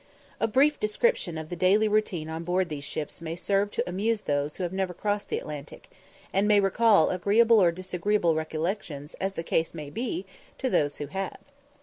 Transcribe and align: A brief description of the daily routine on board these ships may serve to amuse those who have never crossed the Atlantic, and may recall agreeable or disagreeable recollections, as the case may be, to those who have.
A 0.39 0.47
brief 0.47 0.79
description 0.79 1.37
of 1.37 1.51
the 1.51 1.55
daily 1.55 1.87
routine 1.87 2.27
on 2.27 2.43
board 2.43 2.69
these 2.69 2.83
ships 2.83 3.21
may 3.21 3.35
serve 3.35 3.69
to 3.69 3.87
amuse 3.87 4.23
those 4.23 4.55
who 4.55 4.63
have 4.63 4.73
never 4.73 4.95
crossed 4.95 5.29
the 5.29 5.37
Atlantic, 5.37 5.91
and 6.33 6.47
may 6.47 6.59
recall 6.59 7.11
agreeable 7.11 7.61
or 7.61 7.71
disagreeable 7.71 8.33
recollections, 8.33 9.13
as 9.21 9.35
the 9.35 9.43
case 9.43 9.75
may 9.75 9.91
be, 9.91 10.25
to 10.57 10.71
those 10.71 10.97
who 10.97 11.05
have. 11.05 11.37